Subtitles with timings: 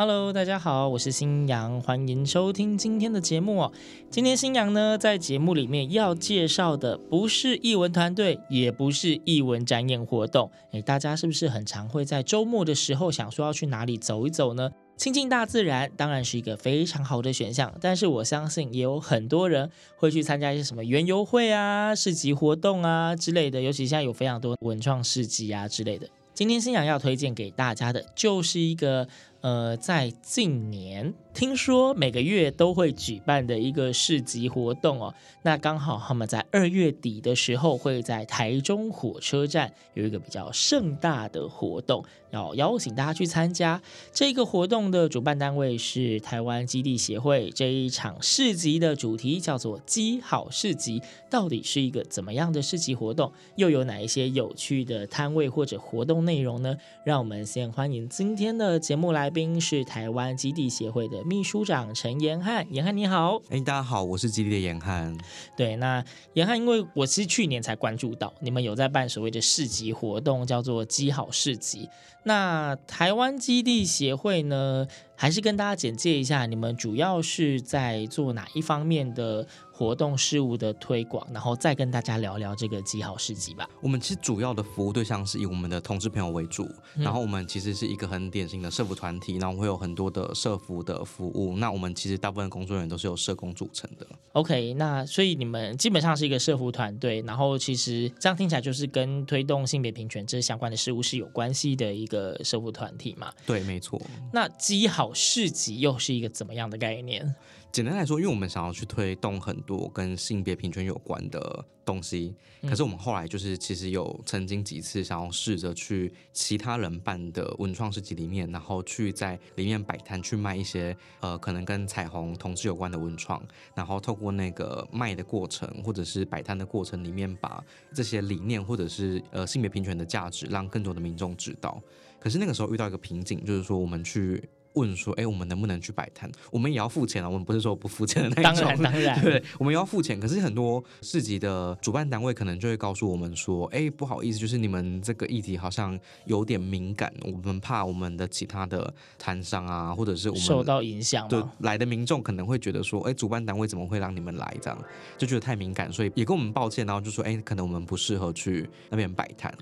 [0.00, 3.70] Hello，大家好，我是新阳，欢迎收听今天的节目哦。
[4.08, 10.50] 今天新阳呢，在节目里面要介绍的不是艺文团队，也不是艺文展演活动。
[10.72, 14.70] 诶，大家是不是很常会在周末的时候想说要去哪里走一走呢？
[14.96, 26.08] 亲近大自然当然是一个非常好的选项，但是我相信也有很多人会去参加一些什么园游会啊、市集活动啊之类的，尤其现在有非常多文创市集啊之类的。
[26.32, 29.06] 今天新阳要推荐给大家的就是一个。
[29.42, 43.80] 呃，在近年听说每个月都会举办的一个市集活动哦，那刚好他们在二月底的时候会在台中火车站有一个比较盛大的活动，要邀请大家去参加。
[44.12, 53.32] 这个活动的主办单位是台湾基地协会，这一场市集的主题叫做“基好市集”，到底是一个怎么样的市集活动？
[53.56, 56.76] 又有哪一些有趣的摊位或者活动内容呢？
[57.04, 65.16] 让我们先欢迎今天的节目来宾是台湾基地协会的秘书长陈延汉，延汉你好，哎、欸，大家好，我是基地的延汉。
[65.56, 71.88] 对，那延汉，因为我是去年才关注到你们有在办所谓的市集活动，叫做基好市集。
[72.24, 74.86] 那台湾基地协会呢，
[75.20, 83.68] 还是跟大家简介一下，你们主要是在做哪一方面的活动事务的推广，然后再跟大家聊聊这个极好市集吧。
[83.82, 86.64] 我们其实主要的服务对象是以我们的同志朋友为主，
[86.96, 91.54] 嗯、然后我们其实是一个很典型的社服团体，然后会有很多的社服的服务。
[91.58, 94.06] 那我们其实大部分工作人员都是由社工组成的。
[94.32, 103.30] OK，那所以你们基本上是一个社服团队，然后其实这样听起来就是跟推动性别平权这相关的事物是有关系的一个社服团体嘛？
[103.44, 104.00] 对，没错。
[104.32, 107.34] 那极好市集又是一个怎么样的概念？
[107.72, 123.40] 简单来说，因为我们想要去推动很多跟性别平权有关的东西，可是我们后来就是其实有曾经几次想要试着去其他人办的文创市集里面，然后去在里面摆摊去卖一些呃可能跟彩虹同志有关的文创，
[123.72, 131.80] 然后透过那个卖的过程或者是摆摊的过程里面，把这些理念或者是呃性别平权的价值让更多的民众知道。
[132.18, 134.42] 可是那个时候遇到一个瓶颈，就是说我们去。
[134.74, 136.30] 问说，哎，我们能不能去摆摊？
[136.50, 137.28] 我们也要付钱啊！
[137.28, 138.64] 我们不是说不付钱的那种。
[138.66, 140.18] 当然， 当然，对，我们也要付钱。
[140.20, 151.26] 可是很多市集的主办单位可能就会告诉我们说，哎，不好意思，就是你们这个议题好像有点敏感，我们怕我们的其他的摊商啊，或者是我们受到影响。
[151.28, 154.78] 对，来的民众可能会觉得说，哎，主办单位怎么会让你们来这样？
[155.18, 159.52] 就觉得太敏感，所以也跟我们抱歉，然后就说，哎，可能我们不适合去那边摆摊。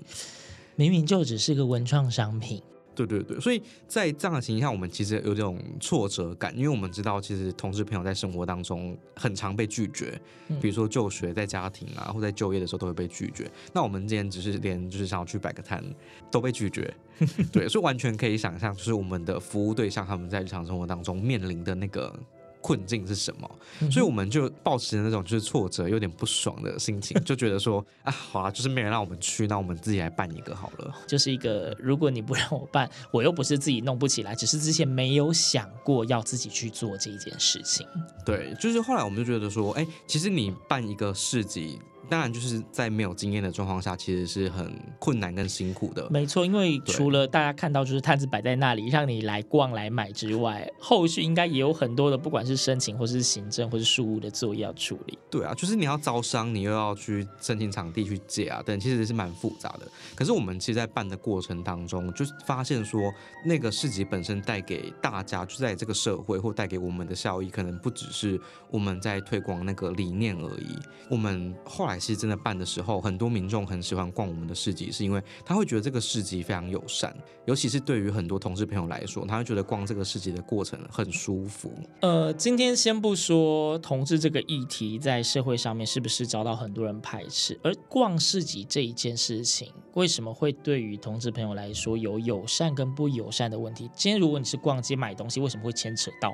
[0.75, 2.61] 明明就只是个文创商品。
[2.95, 10.19] 对对对，所以在这样的情况下，我们其实有这种挫折感，因为我们知道，其实同事朋友在生活当中很常被拒绝，
[10.61, 13.49] 比如说就学、在家庭啊，或在就业的时候都会被拒绝。
[13.73, 15.83] 那我们今天只是连就是想要去摆个摊
[16.29, 16.93] 都被拒绝，
[17.51, 22.13] 对，所以完全可以想象，就是我们的服务对象他们在日常生活当中面临的那个。
[22.61, 23.49] 困境是什么？
[23.91, 30.93] 所以我们就抱持那种就是挫折、有点不爽的心情， 就觉得说啊，好啊，就是没人让我们去，那我们自己来办一个好了。
[31.07, 37.87] 就是一个，如果你不让我办，我又不是自己弄不起来，只是之前没有想过要自己去做这一件事情。
[38.25, 41.79] 对，就是后来我们就觉得说，哎，其实你办一个市集。
[42.09, 46.09] 当然，就是在没有经验的状况下，其实是很困难跟辛苦的。
[46.09, 55.19] 没错，因为除了大家看到就是摊子摆在那里让你来逛来买之外，后续应该也有很多的，不管是申请或是行政或是事务的作业要处理。
[55.29, 59.87] 对啊，就是你要招商，你又要去申请场地去借啊，等，其实是蛮复杂的。
[60.15, 63.13] 可是我们其实，在办的过程当中，就是发现说，
[63.45, 68.41] 那个市集本身带给大家，就在这个社会或带给我们的效益，可能不只是
[68.71, 70.75] 我们在推广那个理念而已。
[71.07, 71.98] 我们后来。
[71.99, 77.15] 其实真的办的时候，很多民众很喜欢逛我们的市集，是因为他会觉得这个市集非常友善，
[77.45, 81.71] 尤其是对于很多同志朋友来说，他会觉得逛这个市集的过程很舒服。
[82.01, 93.89] 呃，今天先不说同志这个议题在社会上面是不是遭到很多人排斥，而逛市集这一件事情，为什么会对于同志朋友来说有友善跟不友善的问题？
[93.95, 96.33] 今天如果你是逛街买东西，为什么会牵扯到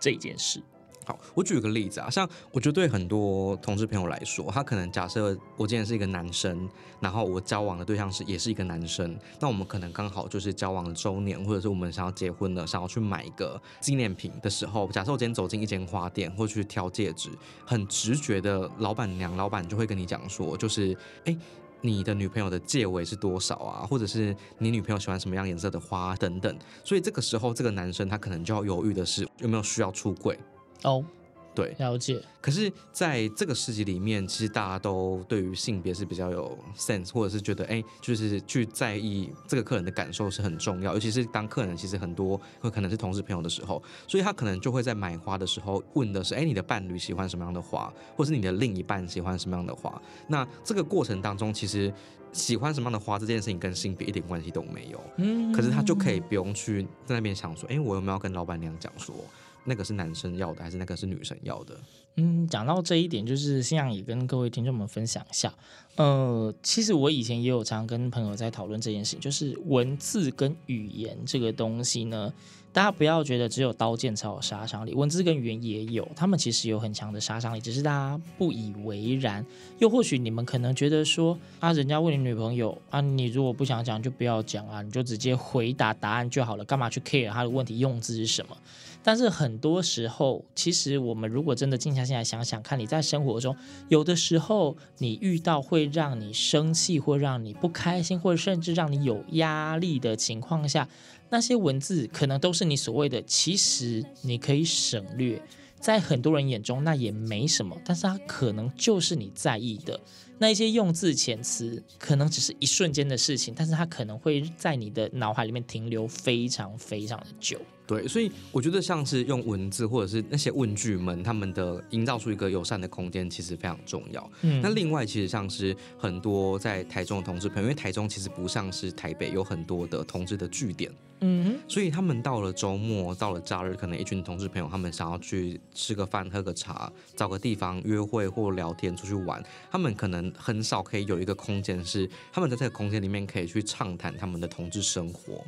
[0.00, 0.60] 这件事？
[1.04, 6.68] 好，我举个例子啊，像我觉得对很多同事朋友来说，他可能假设我今天是一个男生，
[7.00, 17.30] 然后我交往的对象是也是一个男生，那我们可能刚好就是交往的周年，或者是我们想要结婚了，想要去买一个纪念品的时候，假设我今天走进一间花店或去挑戒指，
[17.64, 21.36] 很直觉的老板娘、老板就会跟你讲说，就是哎。
[21.82, 23.86] 你的女朋友的戒围是多少啊？
[23.86, 26.54] 或者是你女朋友喜欢什么样颜色的花等等。
[26.84, 30.38] 所以这个时候，这个男生他可能就要犹豫的是有没有需要出柜
[30.84, 31.04] 哦。
[31.52, 32.22] 对，了解。
[32.40, 40.94] 可是，在这个世纪里面，其实大家都对于性别是比较有 sense，或者是觉得，哎，就是去在意这个客人的感受是很重要。
[40.94, 50.00] 尤其是当客人其实很多会可能是同事朋友的时候，所以他可能就会在买花的时候问的是，哎，你的伴侣喜欢什么样的花，或是你的另一半喜欢什么样的花？
[50.28, 51.92] 那这个过程当中，其实
[52.32, 55.00] 喜欢什么样的花这件事情跟性别一点关系都没有。
[55.16, 59.16] 嗯，可是他就可以不用去在那边想说，哎，我有没有要跟老板娘讲说？
[59.64, 61.78] 那个是男生要的，还是那个是女生要的？
[62.16, 65.52] 嗯，讲到这一点，就是新阳也跟各位听众们分享一下。
[65.96, 72.32] 呃，其实我以前也有常跟朋友在讨论这件事情，就是文字跟语言这个东西呢，
[72.72, 79.44] 大家不要觉得只有刀剑才有杀伤力，文字跟语言也有，他们其实有很强的杀伤力，只是大家不以为然。
[79.78, 88.56] 又或许你们可能觉得说啊，人家问你女朋友啊，你如果不想讲就不要讲啊，你就直接回答答案就好了，干嘛去 care 他的问题用字是什么？
[89.02, 93.56] 但是很多时候，其实我们如果真的静下心来想想看，你在生活中
[93.88, 100.88] 有的时候，你遇到会让你生气，或让你不开心，或者甚至让你有压力的情况下，
[101.30, 105.42] 那些文字可能都是你所谓的，其实你可以省略，
[105.80, 109.98] 在很多人眼中那也没什么，但是它可能就是你在意的
[110.38, 117.58] 那一些用字遣词，可能只是一瞬间的事情，但是它可能会在你的脑海里面停留非常非常的久。
[117.90, 124.30] 对，所以我觉得像是用文字或者是那些问句们，他们的营造出一个友善的空间，其实非常重要。
[124.42, 130.88] 嗯，那另外其实像是很多在台中的同志朋友，因为台中其实不像是台北有很多的同志的据点，
[131.22, 145.44] 嗯，所以他们到了周末，到了假日，可能一群同志朋友他们想要去吃个饭、喝个茶，找个地方约会或聊天、出去玩，他们可能很少可以有一个空间是他们在这个空间里面可以去畅谈他们的同志生活。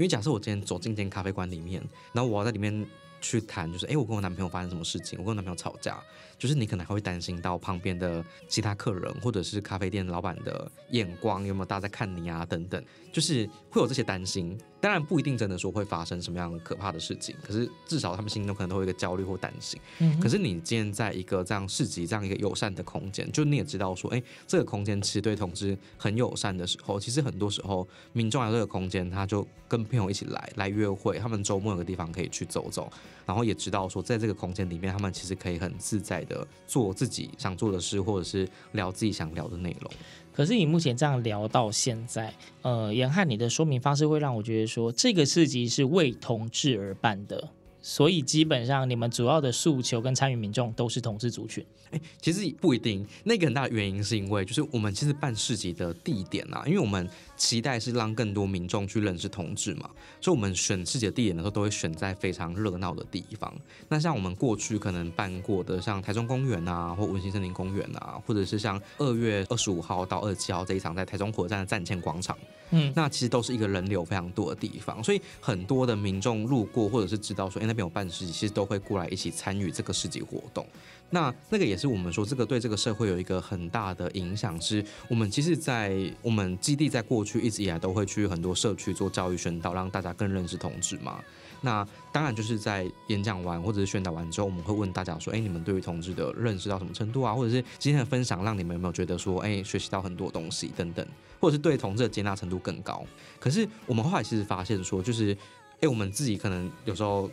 [0.00, 1.78] 因为假设我今天走进一间咖啡馆里面，
[2.10, 2.86] 然后我要在里面
[3.20, 6.02] 去谈，就是哎，我跟我男朋友发生什么事情，我跟我男朋友吵架，
[6.40, 12.82] 就是你可能还会担心到旁边的其他客人或者是咖啡店老板的眼光有没有大家在看你啊等等，
[13.12, 14.58] 就是会有这些担心。
[14.80, 19.78] 当然不一定真的说会发生什么样可怕的事情，可是至少他们心中可能都会有一个焦虑或担心。
[19.98, 32.90] 嗯，可是你今天在一个这样市集这样一个友善的空间，就你也知道说，哎，这个空间其实对同志很友善的时候，其实很多时候民众来这个空间，他就跟朋友一起来来约会，他们周末有个地方可以去走走，
[33.26, 36.29] 然后也知道说，在这个空间里面，他们其实可以很自在的
[36.66, 39.90] 做自己想做的事，或者是聊自己想聊的内容。
[40.32, 42.32] 可是你目前这样聊到现在，
[42.62, 47.50] 呃，严汉你的说明方式会让我觉得说，这个市集是为同志而办的，
[47.82, 51.64] 所以基本上你们主要的诉求跟参与民众都是同志族群。
[51.90, 57.08] 哎，其实不一定，那个很大的原因是因为就是我们其实办市集的地点啊，因为我们。
[57.40, 59.88] 期待是让更多民众去认识同志嘛，
[60.20, 63.50] 所以我们选市集的地点的时候，都会选在非常热闹的地方。
[63.88, 72.36] 那像我们过去可能办过的，像台中公园啊，或文心森林公园啊，或者是像二月二十五号到二十七号这一场在台中火车站的站前广场，
[72.72, 80.66] 嗯，那其实都是一个人流非常多的地方，所以很多的民众路过或者是知道说，哎，那边有办市集，其实都会过来一起参与这个市集活动。
[81.12, 85.92] 那那个也是我们说，这个对这个社会有一个很大的影响，是我们其实，在
[86.22, 91.20] 我们基地在过去去一直以来都会去很多社区做教育宣导，让大家更认识同志嘛。
[91.60, 97.34] 那当然就是在演讲完或者是宣导完之后，我们会问大家说，哎，你们对于同志的认识到什么程度啊？
[97.34, 101.06] 或者是今天的分享让你们有没有觉得说，哎，学习到很多东西等等，
[101.38, 103.04] 或者是对同志的接纳程度更高？
[103.38, 105.36] 可是我们后来其实发现说，就是，
[105.80, 107.30] 哎，我们自己可能有时候。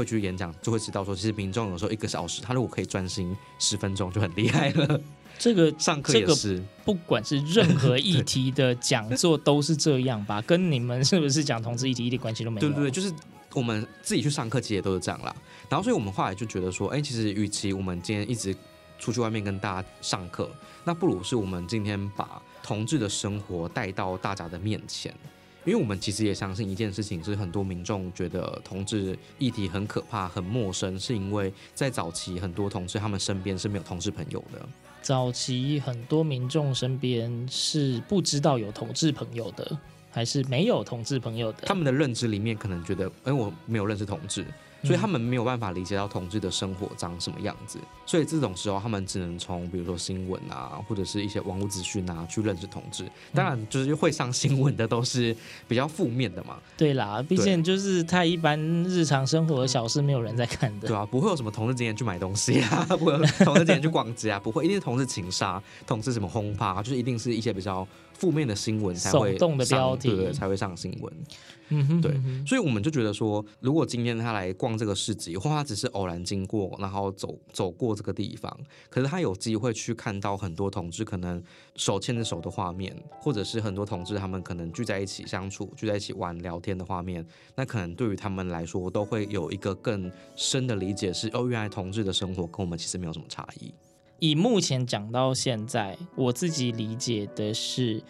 [0.00, 5.00] 会去演讲，就会知道说，其实民众有时候一个小时，他如果可以专心十分钟，就很厉害了。
[5.38, 10.42] 这个 上课也是，不管是任何议 题的讲座都是这样吧？
[10.42, 12.68] 跟你们是不是讲同志议题一点关系都没有？
[12.68, 13.12] 对对对，就是
[13.54, 15.34] 我们自己去上课，其实也都是这样啦。
[15.68, 18.54] 然后，所以我们后来就觉得说，哎，其实与其我们今天一直
[18.98, 20.50] 出去外面跟大家上课，
[20.84, 25.14] 那不如是我们今天把同志的生活带到大家的面前。
[25.64, 34.66] 因为我们其实也相信一件事情，是很多民众觉得同志议题很可怕、很陌生，是因为在早期很多同志他们身边是没有同志朋友的。
[35.02, 39.78] 早期很多民众身边是不知道有同志朋友的，
[40.10, 41.58] 还是没有同志朋友的？
[41.66, 44.44] 他们的认知里面可能觉得，哎，我没有认识同志，
[44.82, 47.78] 所以他们没有办法理解到同志的生活长什么样子。
[48.06, 53.04] 所以这种时候，他们只能从比如说新闻啊，或者是一些网络资讯啊，去认识同志。
[53.32, 55.36] 当然，就是会上新闻的都是
[55.68, 56.58] 比较负面的嘛。
[56.76, 60.88] 对啦，毕竟就是太一般日常生活的小事，没有人在看的。
[60.88, 67.86] 对啊，不会有什么同志今天去买东西啊， 不会有同志今天去逛街啊，不会，一定是同志情杀、同志什么轰趴，就是一定是一些比较
[68.20, 71.12] 负面的新闻才会动的标题，对，才会上新闻。
[71.72, 72.12] 嗯哼，对，
[72.44, 78.54] 所以我们就觉得说，如果今天他来逛这个市集，或他只是偶然经过，然后走走过这个地方，
[78.90, 81.42] 可是他有机会去看到很多同志可能
[81.76, 87.24] 手牵着手的画面，或者是很多同志他们可能聚在一起相处、聚在一起玩聊天的画面，
[87.54, 93.72] 那可能对于他们来说，都会有一个更深的理解是，是哦，原来同志的生活跟我们其实没有什么差异。
[94.20, 98.02] 以目前讲到现在，我自己理解的是。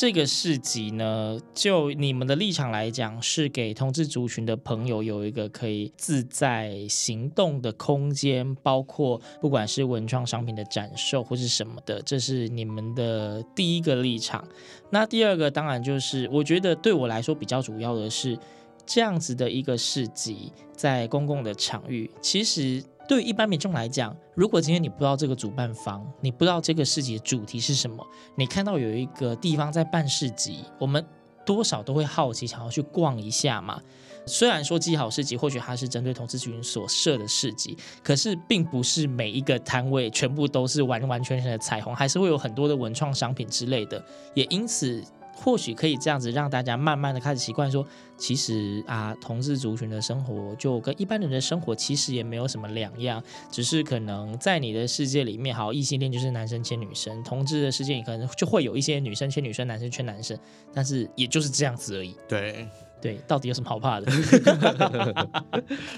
[0.00, 14.46] 这个市集呢，就你们的立场来讲，是给同志族群的朋友有一个可以自在行动的空间，包括不管是文创商品的展售或是什么的，这是你们的第一个立场。
[14.90, 18.38] 那第二个当然就是，我觉得对我来说比较主要的是，
[18.86, 22.84] 这样子的一个市集在公共的场域，其实。
[23.08, 31.02] 对于一般民众来讲，如果今天你不知道这个主办方，你不知道这个市集的主题是什么，你看到有一个地方在办市集，我们
[31.46, 33.80] 多少都会好奇，想要去逛一下嘛。
[34.26, 45.02] 虽然说基好市集或许它是针对同志群所设的市集，可是并不是每一个摊位全部都是完完全全的彩虹，还是会有很多的文创商品之类的，也因此。
[45.40, 60.36] 或许可以这样子让大家慢慢的开始习惯说，其实啊，同志族群的生活就跟一般人的生活其实也没有什么两样，只是可能在你的世界里面，好，异性恋就是男生牵女生，同志的世界里可能就会有一些女生牵女生，男生牵男生，
[60.74, 62.16] 但是也就是这样子而已。
[62.28, 62.66] 对
[63.00, 64.06] 对，到底有什么好怕的？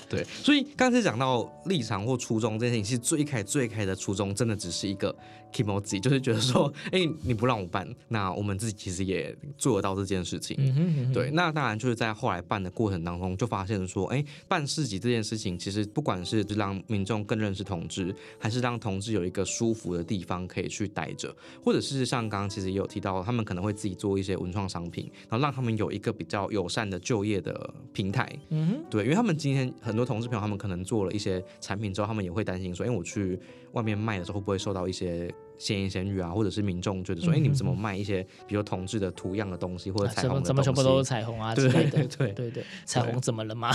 [0.09, 5.15] 对，所以刚才讲到立场或初衷这件事情，其实最开最开的初衷，真的只是一个。
[5.53, 10.57] Kimoji 就是觉得说，哎、欸，你不让我办，那我们自己其实也做得到这件事情。
[10.61, 28.29] 嗯哼嗯哼对，那当然就是在后来办的过程当中，就发现说，哎、欸，办市集这件事情，其实不管是让民众更认识同志，还是让同志有一个舒服的地方可以去待着，或者是像刚刚其实也有提到，他们可能会自己做一些文创商品，然后让他们有一个比较友善的就业的平台。
[28.49, 33.39] 嗯哼，对，因为他们今天很多同事朋友，他们可能做了一些产品之后，他们也会担心说，因为，我去。
[33.73, 40.47] 外面卖的时候会不会受到一些闲言闲语啊，或者是民众觉得说，哎、欸，你们怎么卖一些比如同志的图样的东西或者彩虹的东西？
[40.47, 41.55] 怎么全部都是彩虹啊？
[41.55, 43.71] 对对对对对对，彩虹怎么了吗？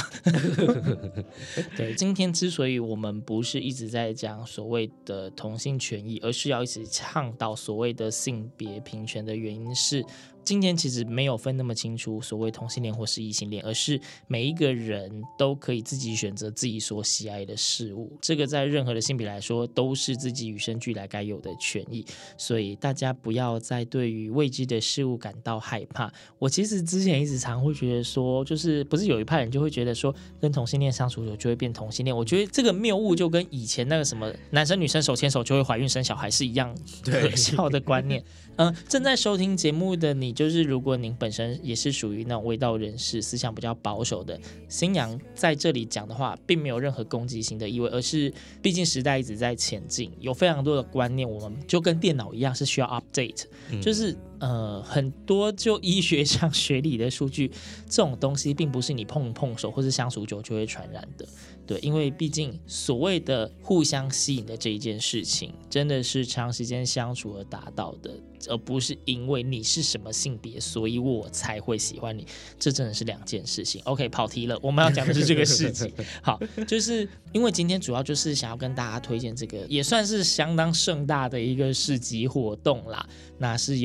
[1.77, 10.03] 对，今天之所以我们不是一直在讲所谓的同性权益，而是要一直倡导所谓的性别平权的原因是。
[10.43, 18.15] 今天其实没有分那么清楚，所谓同性恋或是异性恋，而是每一个人都可以自己选择自己所喜爱的事物。
[18.21, 22.05] 这个在任何的性别来说，都是自己与生俱来该有的权益。
[22.37, 26.11] 所以大家不要再对于未知的事物感到害怕。
[26.37, 32.15] 我其实之前一直常会觉得说，就是不是有一派人就会觉得说，跟同性恋相处久就会变同性恋。
[32.15, 38.23] 我觉得这个谬误就跟以前那个什么男生女生手牵手就会怀孕生小孩是一样可笑的观念。
[38.57, 44.39] 嗯，正在收听节目的你，就是如果您本身也是属于那种味道人士，思想比较保守的，
[44.69, 53.45] 新娘在这里讲的话，并没有任何攻击性的意味，而是毕竟时代一直在前进，有非常多的观念，我们就跟电脑一样是需要 update，
[53.81, 54.15] 就是。
[54.39, 57.49] 呃，很多就医学上学理的数据，
[57.89, 61.25] 这种东西并不是你碰碰手或是相处久就会传染的，
[61.65, 68.11] 对，因为毕竟所谓的互相吸引的这一件事情，真的是长时间相处而达到的，
[68.49, 72.25] 而不是因为你是什么性别，所以我才会喜欢你，
[72.59, 73.81] 这真的是两件事情。
[73.85, 75.91] OK，跑题了，我们要讲的是这个事情。
[76.21, 83.79] 好，就是因为今天主要就是想要跟大家推荐这个，也算是相当盛大的一个市集活动啦，那是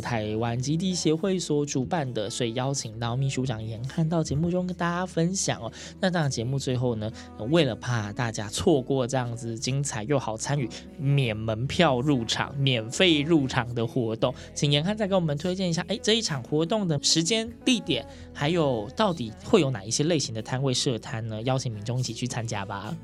[0.00, 5.72] 台湾基地协会所主办的，所以邀请到秘书长严汉到节目中跟大家分享哦。
[6.00, 7.10] 那当然节目最后呢，
[7.50, 10.68] 为了怕大家错过这样子精彩又好参与
[10.98, 21.42] 免门票入场、免费入场的活动，请严汉再给我们推荐一下，哎，这一场活动的时间、地点，还有到底会有哪一些类型的摊位设摊呢？
[21.42, 22.96] 邀请民众一起去参加吧。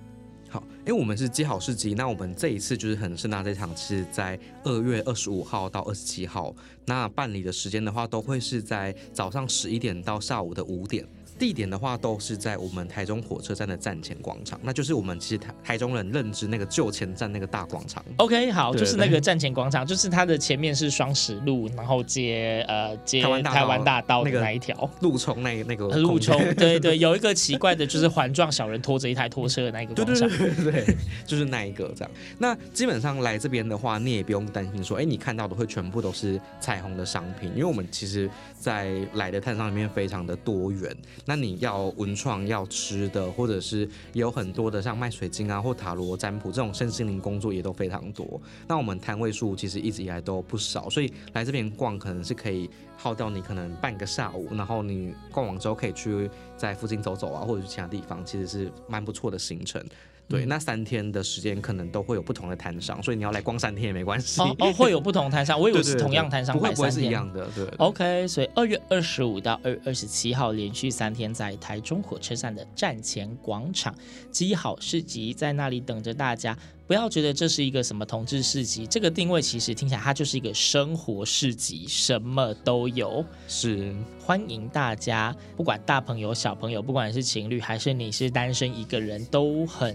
[0.88, 11.07] 因为我们是接好市集，那我们这一次就是很盛大，这场是在二月二十五号到二十七号，那办理的时间的话，都会是在早上十一点到下午的五点。
[11.38, 18.04] 地点的话都是在我们台中火车站的站前广场，那就是我们其实台台中人认知那个旧前站那个大广场。
[18.16, 30.38] OK，好，就是那个站前广场，就是它的前面是双十路，然后接呃接台湾大道台湾大道那个那一条路冲那那个路冲对对，有一个奇怪的就是环状小人拖着一台拖车的那个对对广场。
[30.38, 32.11] 对对对，就是那一个这样。
[32.38, 38.28] 那基本上来这边的话，你也不用担心说，哎，你看到的会全部都是彩虹的商品，因为我们其实
[38.59, 40.97] 在来的探商里面非常的多元。
[41.28, 48.40] 那你要文创要吃的，或者是有很多的像卖水晶啊或塔罗占卜这种身心灵工作也都非常多。
[48.66, 59.85] 那我们摊位数其实一直以来都不少，所以来这边逛可能是可以耗掉你可能半个下午，然后你逛完之后可以去在附近走走啊，或者去其他地方，其实是蛮不错的行程。
[60.28, 64.42] 对，那三天的时间可能都会有不同的摊商，所以你要来逛三天也没关系。
[64.42, 66.90] 哦哦，会有不同摊商，我以为是同样摊商不会。
[66.90, 67.66] 是一样的，对。
[67.78, 73.94] OK，所以二月二十五到二月二十七号连续三天，在台中火车站的站前广场
[74.30, 76.56] 基好市集，在那里等着大家。
[76.88, 83.23] 不要觉得这是一个什么同志市集，这个定位其实听起来它就是一个生活市集，什么都有。
[83.47, 89.95] 是，欢迎大家，不管大朋友小朋友，不管是情侣还是你是单身一个人，都很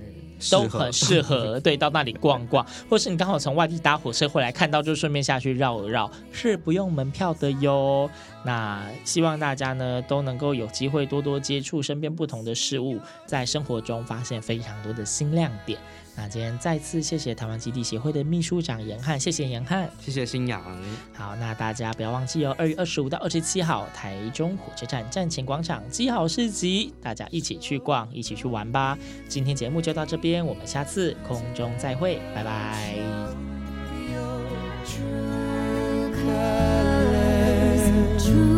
[0.52, 8.08] 都很适合， 对，到那里逛逛，或是你刚好从外地搭火车回来，看到就顺便下去绕一绕，是不用门票的哟。
[8.46, 15.80] 那希望大家呢都能够有机会多多接触身边不同的事物，在生活中发现非常多的新亮点。
[16.16, 20.62] 那今天再次谢谢台湾基地协会的秘书长严汉，谢谢严汉，谢谢新阳。
[21.12, 28.98] 好，那大家不要忘记哦，二月二十五到二十七号，台中火车站站前广场基好市集，大家一起去逛，一起去玩吧。
[29.28, 32.96] 今天节目就到这边，我们下次空中再会，拜拜。
[38.20, 38.53] True